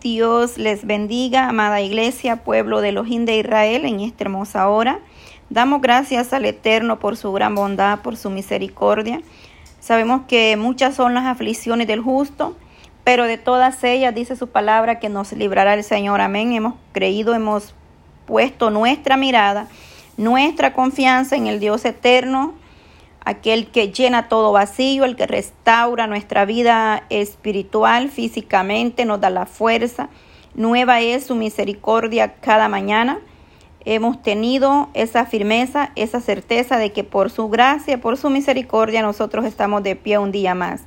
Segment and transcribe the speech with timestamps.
[0.00, 5.00] Dios les bendiga, amada iglesia, pueblo de Elohim de Israel, en esta hermosa hora.
[5.48, 9.20] Damos gracias al Eterno por su gran bondad, por su misericordia.
[9.80, 12.56] Sabemos que muchas son las aflicciones del justo,
[13.02, 16.20] pero de todas ellas dice su palabra que nos librará el Señor.
[16.20, 16.52] Amén.
[16.52, 17.74] Hemos creído, hemos
[18.26, 19.66] puesto nuestra mirada,
[20.16, 22.54] nuestra confianza en el Dios eterno,
[23.24, 29.46] aquel que llena todo vacío, el que restaura nuestra vida espiritual, físicamente, nos da la
[29.46, 30.08] fuerza.
[30.54, 33.20] Nueva es su misericordia cada mañana.
[33.84, 39.44] Hemos tenido esa firmeza, esa certeza de que por su gracia, por su misericordia, nosotros
[39.44, 40.82] estamos de pie un día más.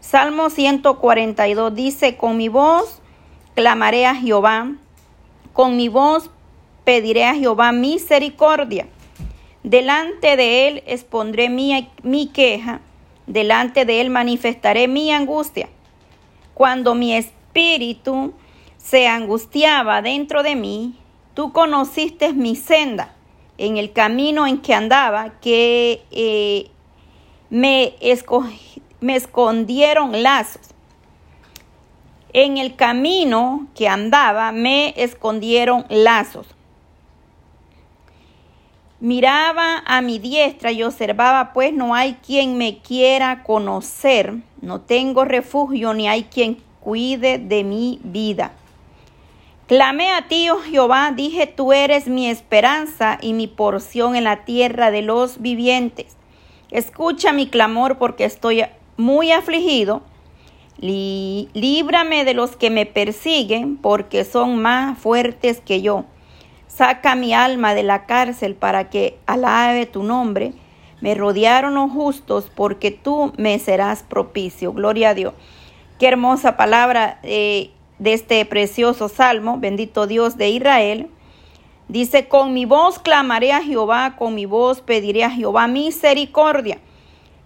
[0.00, 3.00] Salmo 142 dice, con mi voz
[3.54, 4.72] clamaré a Jehová,
[5.54, 6.30] con mi voz
[6.84, 8.86] pediré a Jehová misericordia.
[9.64, 12.82] Delante de él expondré mi, mi queja,
[13.26, 15.70] delante de él manifestaré mi angustia.
[16.52, 18.34] Cuando mi espíritu
[18.76, 20.96] se angustiaba dentro de mí,
[21.32, 23.14] tú conociste mi senda
[23.56, 26.68] en el camino en que andaba, que eh,
[27.48, 27.94] me,
[29.00, 30.74] me escondieron lazos.
[32.34, 36.53] En el camino que andaba me escondieron lazos.
[39.04, 45.26] Miraba a mi diestra y observaba, pues no hay quien me quiera conocer, no tengo
[45.26, 48.52] refugio ni hay quien cuide de mi vida.
[49.66, 54.46] Clamé a ti, oh Jehová, dije, tú eres mi esperanza y mi porción en la
[54.46, 56.16] tierra de los vivientes.
[56.70, 58.64] Escucha mi clamor porque estoy
[58.96, 60.00] muy afligido.
[60.78, 66.06] líbrame de los que me persiguen porque son más fuertes que yo.
[66.74, 70.54] Saca mi alma de la cárcel para que alabe tu nombre.
[71.00, 74.72] Me rodearon los justos porque tú me serás propicio.
[74.72, 75.34] Gloria a Dios.
[76.00, 77.70] Qué hermosa palabra eh,
[78.00, 79.58] de este precioso salmo.
[79.58, 81.10] Bendito Dios de Israel.
[81.86, 86.78] Dice, con mi voz clamaré a Jehová, con mi voz pediré a Jehová misericordia.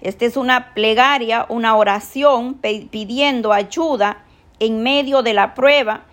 [0.01, 4.25] Esta es una plegaria, una oración pidiendo ayuda
[4.59, 6.05] en medio de la prueba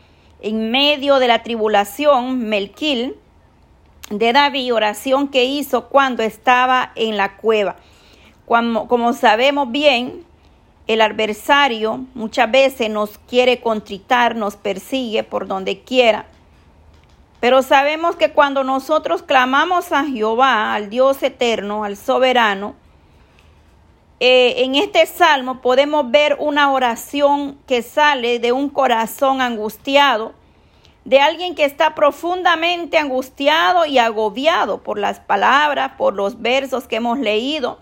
[0.46, 3.16] en medio de la tribulación, Melquil,
[4.12, 7.78] de David, oración que hizo cuando estaba en la cueva.
[8.46, 10.24] como sabemos bien,
[10.86, 16.28] el adversario muchas veces nos quiere contritar, nos persigue por donde quiera.
[17.40, 22.76] Pero sabemos que cuando nosotros clamamos a Jehová, al Dios eterno, al soberano,
[24.20, 30.34] eh, en este salmo podemos ver una oración que sale de un corazón angustiado,
[31.03, 36.96] de alguien que está profundamente angustiado y agobiado por las palabras, por los versos que
[36.96, 37.80] hemos leído.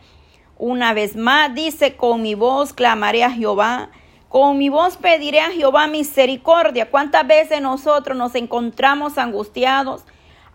[0.58, 3.90] Una vez más dice, con mi voz clamaré a Jehová,
[4.28, 6.90] con mi voz pediré a Jehová misericordia.
[6.90, 10.04] ¿Cuántas veces nosotros nos encontramos angustiados,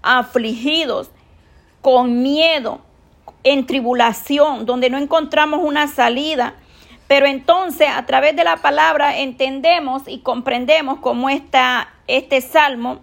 [0.03, 1.10] afligidos,
[1.81, 2.81] con miedo,
[3.50, 6.54] en tribulación, donde no encontramos una salida.
[7.06, 13.00] Pero entonces a través de la palabra entendemos y comprendemos cómo está este salmo,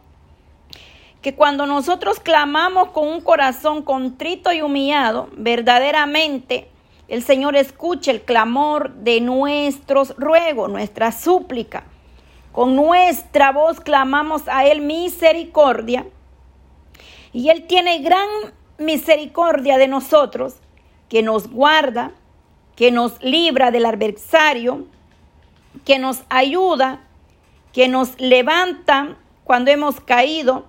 [1.22, 6.70] que cuando nosotros clamamos con un corazón contrito y humillado, verdaderamente
[7.08, 11.84] el Señor escucha el clamor de nuestros ruegos, nuestra súplica.
[12.52, 16.06] Con nuestra voz clamamos a Él misericordia.
[17.34, 18.28] Y Él tiene gran
[18.78, 20.56] misericordia de nosotros,
[21.10, 22.12] que nos guarda,
[22.76, 24.86] que nos libra del adversario,
[25.86, 27.02] que nos ayuda,
[27.74, 30.66] que nos levanta cuando hemos caído,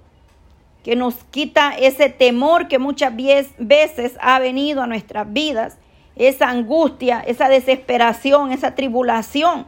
[0.85, 3.13] que nos quita ese temor que muchas
[3.59, 5.79] veces ha venido a nuestras vidas,
[6.15, 9.67] esa angustia, esa desesperación, esa tribulación.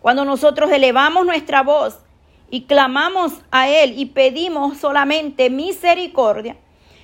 [0.00, 1.98] Cuando nosotros elevamos nuestra voz
[2.50, 6.56] y clamamos a Él y pedimos solamente misericordia,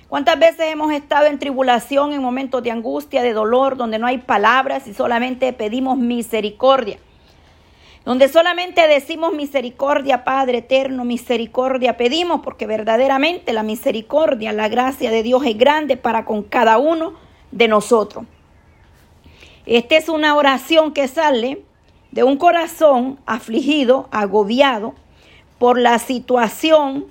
[0.09, 4.19] ¿Cuántas veces hemos estado en tribulación, en momentos de angustia, de dolor, donde no hay
[4.19, 6.97] palabras y solamente pedimos misericordia?
[8.05, 15.23] Donde solamente decimos misericordia, Padre eterno, misericordia pedimos, porque verdaderamente la misericordia, la gracia de
[15.23, 17.15] Dios es grande para con cada uno
[17.51, 18.23] de nosotros.
[19.65, 21.63] Esta es una oración que sale
[22.11, 24.95] de un corazón afligido, agobiado
[25.59, 27.07] por la situación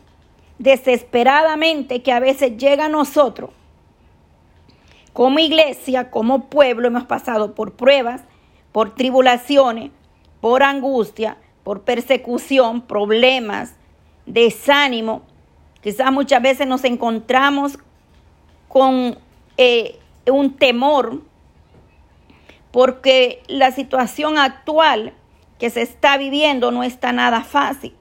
[0.58, 3.50] desesperadamente que a veces llega a nosotros.
[5.12, 8.22] Como iglesia, como pueblo, hemos pasado por pruebas,
[8.72, 9.90] por tribulaciones,
[10.40, 13.74] por angustia, por persecución, problemas,
[14.26, 15.22] desánimo.
[15.82, 17.78] Quizás muchas veces nos encontramos
[18.68, 19.18] con
[19.56, 19.98] eh,
[20.30, 21.22] un temor
[22.70, 25.14] porque la situación actual
[25.58, 27.94] que se está viviendo no está nada fácil.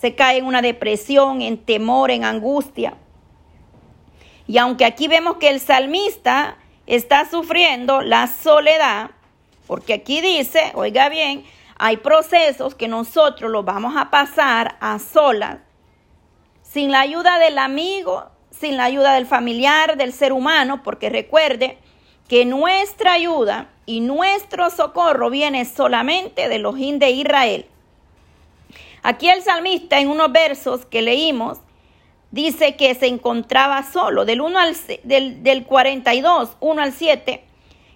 [0.00, 2.94] Se cae en una depresión, en temor, en angustia.
[4.46, 6.56] Y aunque aquí vemos que el salmista
[6.86, 9.10] está sufriendo la soledad,
[9.66, 11.44] porque aquí dice, oiga bien,
[11.78, 15.58] hay procesos que nosotros los vamos a pasar a solas,
[16.62, 21.78] sin la ayuda del amigo, sin la ayuda del familiar, del ser humano, porque recuerde
[22.28, 27.66] que nuestra ayuda y nuestro socorro viene solamente de los de Israel.
[29.02, 31.58] Aquí el salmista en unos versos que leímos
[32.30, 37.44] dice que se encontraba solo, del, 1 al, del, del 42, 1 al 7,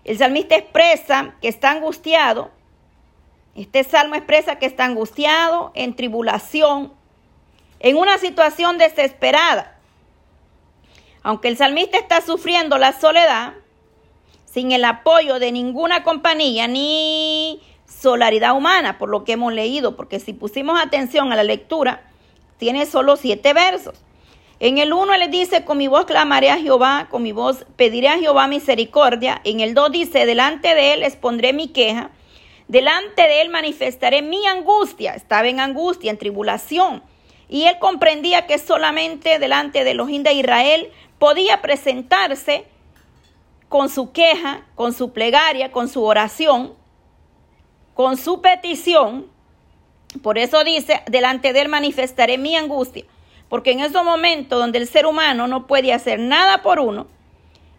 [0.04, 2.50] el salmista expresa que está angustiado,
[3.54, 6.92] este salmo expresa que está angustiado, en tribulación,
[7.80, 9.78] en una situación desesperada.
[11.22, 13.54] Aunque el salmista está sufriendo la soledad,
[14.46, 17.60] sin el apoyo de ninguna compañía ni
[18.00, 22.02] solaridad humana, por lo que hemos leído, porque si pusimos atención a la lectura,
[22.58, 23.94] tiene solo siete versos.
[24.60, 28.08] En el 1 le dice, con mi voz clamaré a Jehová, con mi voz pediré
[28.08, 29.40] a Jehová misericordia.
[29.42, 32.10] En el 2 dice, delante de él expondré mi queja,
[32.68, 35.14] delante de él manifestaré mi angustia.
[35.14, 37.02] Estaba en angustia, en tribulación.
[37.48, 42.64] Y él comprendía que solamente delante de los de Israel podía presentarse
[43.68, 46.74] con su queja, con su plegaria, con su oración,
[47.94, 49.26] con su petición.
[50.22, 53.04] Por eso dice, delante de él manifestaré mi angustia.
[53.48, 57.06] Porque en esos momentos donde el ser humano no puede hacer nada por uno,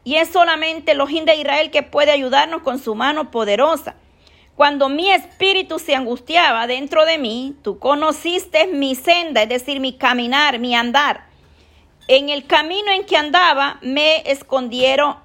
[0.04, 3.96] y es solamente el Ojín de Israel que puede ayudarnos con su mano poderosa.
[4.56, 9.94] Cuando mi espíritu se angustiaba dentro de mí, tú conociste mi senda, es decir, mi
[9.94, 11.26] caminar, mi andar.
[12.08, 15.16] En el camino en que andaba me escondieron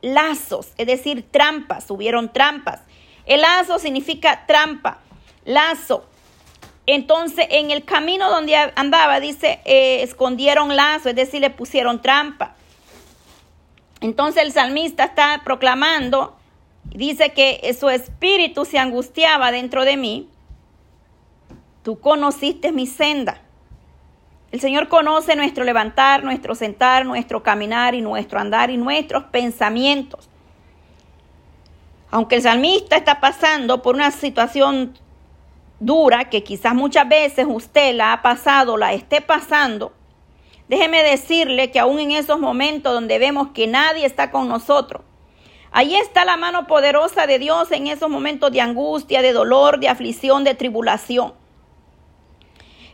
[0.00, 2.80] lazos, es decir, trampas, hubieron trampas.
[3.26, 4.98] El lazo significa trampa,
[5.44, 6.06] lazo.
[6.86, 12.54] Entonces, en el camino donde andaba, dice, eh, escondieron lazo, es decir, le pusieron trampa.
[14.00, 16.36] Entonces el salmista está proclamando,
[16.84, 20.28] dice que su espíritu se angustiaba dentro de mí.
[21.82, 23.40] Tú conociste mi senda.
[24.52, 30.28] El Señor conoce nuestro levantar, nuestro sentar, nuestro caminar y nuestro andar y nuestros pensamientos.
[32.10, 34.98] Aunque el salmista está pasando por una situación
[35.80, 39.92] dura que quizás muchas veces usted la ha pasado, la esté pasando,
[40.68, 45.02] déjeme decirle que aún en esos momentos donde vemos que nadie está con nosotros,
[45.72, 49.88] ahí está la mano poderosa de Dios en esos momentos de angustia, de dolor, de
[49.88, 51.34] aflicción, de tribulación.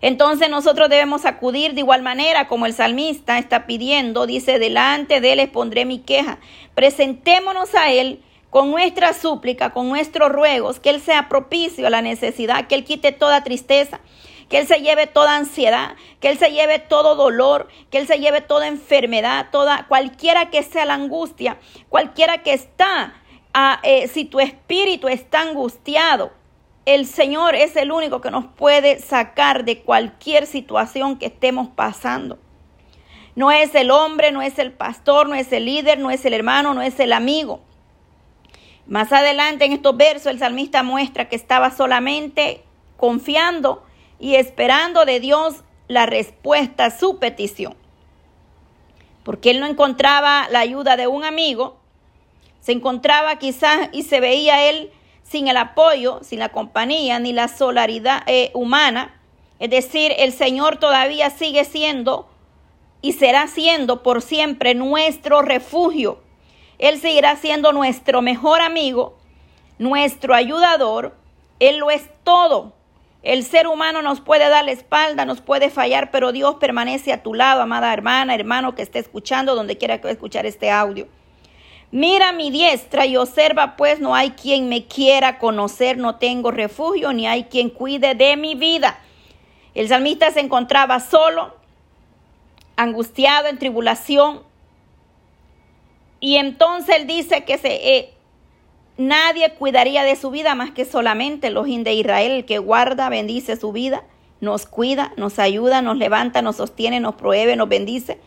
[0.01, 5.33] Entonces nosotros debemos acudir de igual manera como el salmista está pidiendo, dice, delante de
[5.33, 6.41] él les pondré mi queja.
[6.75, 8.21] Presentémonos a él
[8.53, 12.85] con nuestra súplica, con nuestros ruegos, que Él sea propicio a la necesidad, que Él
[12.85, 14.01] quite toda tristeza,
[14.51, 18.19] que Él se lleve toda ansiedad, que Él se lleve todo dolor, que Él se
[18.19, 21.57] lleve toda enfermedad, toda, cualquiera que sea la angustia,
[21.89, 23.15] cualquiera que está,
[23.55, 26.31] ah, eh, si tu espíritu está angustiado,
[26.85, 32.39] el Señor es el único que nos puede sacar de cualquier situación que estemos pasando.
[33.35, 36.35] No es el hombre, no es el pastor, no es el líder, no es el
[36.35, 37.63] hermano, no es el amigo.
[38.87, 42.65] Más adelante en estos versos el salmista muestra que estaba solamente
[42.97, 43.85] confiando
[44.19, 47.77] y esperando de Dios la respuesta a su petición.
[49.25, 51.79] Porque él no encontraba la ayuda de un amigo,
[52.61, 54.91] se encontraba quizás y se veía él
[55.23, 59.21] sin el apoyo, sin la compañía ni la solidaridad eh, humana.
[59.59, 62.29] Es decir, el Señor todavía sigue siendo
[63.01, 66.22] y será siendo por siempre nuestro refugio
[66.83, 69.17] él seguirá siendo nuestro mejor amigo,
[69.79, 71.15] nuestro ayudador.
[71.61, 72.73] Él lo es todo.
[73.23, 77.23] El ser humano nos puede dar la espalda, nos puede fallar, pero Dios permanece a
[77.23, 81.07] tu lado, amada hermana, hermano que esté escuchando, donde quiera que escuchar este audio.
[81.93, 87.13] Mira mi diestra y observa, pues no hay quien me quiera conocer, no tengo refugio,
[87.13, 88.99] ni hay quien cuide de mi vida.
[89.75, 91.55] El salmista se encontraba solo,
[92.75, 94.43] angustiado, en tribulación,
[96.23, 98.11] y entonces él dice que se, eh,
[98.97, 103.09] nadie cuidaría de su vida más que solamente el Ojín de Israel, el que guarda,
[103.09, 104.05] bendice su vida,
[104.41, 108.21] nos cuida, nos ayuda, nos levanta, nos sostiene, nos prohíbe, nos bendice.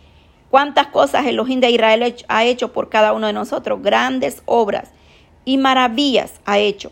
[0.50, 4.92] Cuántas cosas el Ojín de Israel ha hecho por cada uno de nosotros, grandes obras
[5.46, 6.92] y maravillas ha hecho.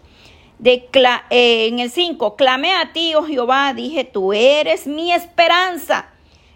[0.58, 0.88] De,
[1.32, 6.13] eh, en el 5, clamé a ti, oh Jehová, dije, tú eres mi esperanza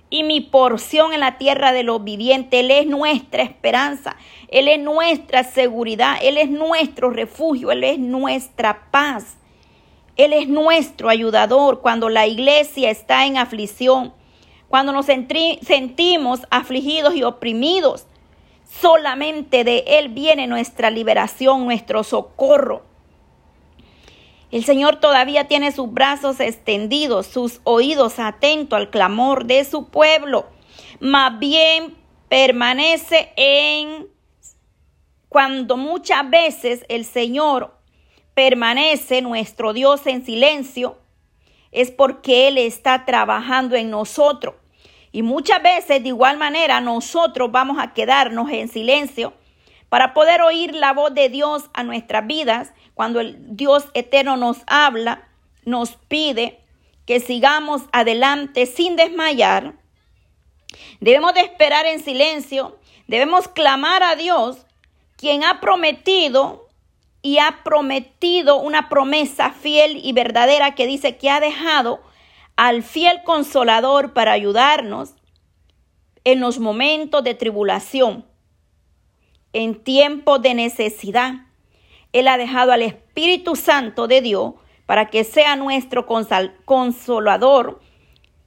[0.09, 2.59] y mi porción en la tierra de los vivientes.
[2.59, 4.15] Él es nuestra esperanza,
[4.47, 9.37] Él es nuestra seguridad, Él es nuestro refugio, Él es nuestra paz.
[10.15, 14.13] Él es nuestro ayudador cuando la iglesia está en aflicción,
[14.67, 18.07] cuando nos sentimos afligidos y oprimidos.
[18.67, 22.83] Solamente de Él viene nuestra liberación, nuestro socorro.
[24.49, 30.47] El Señor todavía tiene sus brazos extendidos, sus oídos atentos al clamor de su pueblo.
[31.01, 31.97] Más bien
[32.29, 34.07] permanece en
[35.27, 37.77] cuando muchas veces el Señor
[38.33, 40.97] permanece, nuestro Dios, en silencio,
[41.71, 44.55] es porque Él está trabajando en nosotros.
[45.11, 49.33] Y muchas veces, de igual manera, nosotros vamos a quedarnos en silencio
[49.89, 54.57] para poder oír la voz de Dios a nuestras vidas cuando el Dios eterno nos
[54.67, 55.27] habla,
[55.63, 56.59] nos pide
[57.05, 59.75] que sigamos adelante sin desmayar.
[60.99, 62.77] Debemos de esperar en silencio,
[63.07, 64.57] debemos clamar a Dios,
[65.15, 66.67] quien ha prometido
[67.21, 72.01] y ha prometido una promesa fiel y verdadera que dice que ha dejado
[72.55, 75.13] al fiel consolador para ayudarnos
[76.23, 78.25] en los momentos de tribulación,
[79.53, 81.33] en tiempos de necesidad.
[82.13, 84.53] Él ha dejado al Espíritu Santo de Dios
[84.85, 86.05] para que sea nuestro
[86.65, 87.81] consolador,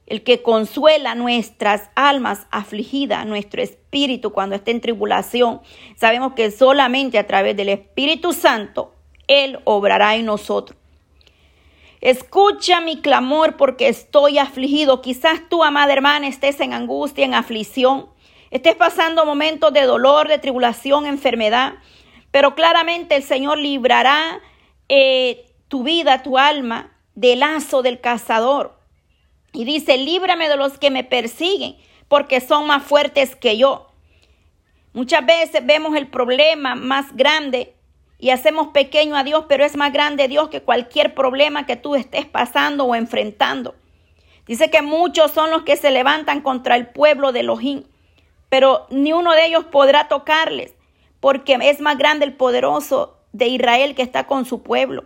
[0.07, 5.61] el que consuela nuestras almas afligidas, nuestro espíritu cuando esté en tribulación.
[5.95, 8.93] Sabemos que solamente a través del Espíritu Santo
[9.27, 10.77] Él obrará en nosotros.
[12.01, 15.03] Escucha mi clamor porque estoy afligido.
[15.03, 18.07] Quizás tú, amada hermana, estés en angustia, en aflicción,
[18.51, 21.73] estés pasando momentos de dolor, de tribulación, enfermedad.
[22.29, 24.39] Pero claramente el Señor librará
[24.87, 28.77] eh, tu vida, tu alma, del lazo del cazador.
[29.53, 31.75] Y dice, líbrame de los que me persiguen,
[32.07, 33.87] porque son más fuertes que yo.
[34.93, 37.73] Muchas veces vemos el problema más grande
[38.17, 41.95] y hacemos pequeño a Dios, pero es más grande Dios que cualquier problema que tú
[41.95, 43.75] estés pasando o enfrentando.
[44.45, 47.83] Dice que muchos son los que se levantan contra el pueblo de Elohim,
[48.51, 50.75] pero ni uno de ellos podrá tocarles
[51.21, 55.05] porque es más grande el poderoso de Israel que está con su pueblo.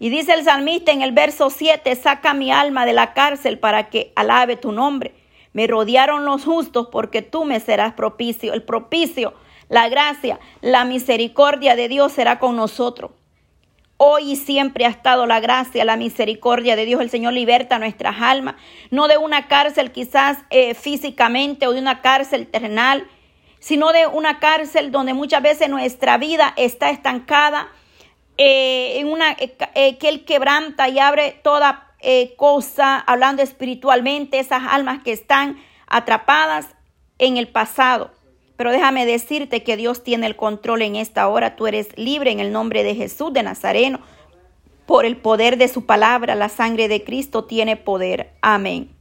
[0.00, 3.90] Y dice el salmista en el verso 7, saca mi alma de la cárcel para
[3.90, 5.14] que alabe tu nombre.
[5.52, 8.52] Me rodearon los justos porque tú me serás propicio.
[8.52, 9.34] El propicio,
[9.68, 13.12] la gracia, la misericordia de Dios será con nosotros.
[13.96, 17.00] Hoy y siempre ha estado la gracia, la misericordia de Dios.
[17.00, 18.56] El Señor liberta nuestras almas,
[18.90, 23.06] no de una cárcel quizás eh, físicamente o de una cárcel terrenal,
[23.60, 27.68] sino de una cárcel donde muchas veces nuestra vida está estancada,
[28.36, 31.80] eh, en una eh, eh, que Él quebranta y abre toda
[32.36, 36.66] cosa, hablando espiritualmente, esas almas que están atrapadas
[37.16, 38.10] en el pasado.
[38.56, 41.56] Pero déjame decirte que Dios tiene el control en esta hora.
[41.56, 44.00] Tú eres libre en el nombre de Jesús de Nazareno.
[44.86, 48.32] Por el poder de su palabra, la sangre de Cristo tiene poder.
[48.42, 48.93] Amén.